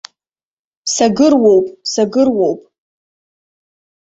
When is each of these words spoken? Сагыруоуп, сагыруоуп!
Сагыруоуп, 0.93 1.65
сагыруоуп! 1.91 2.61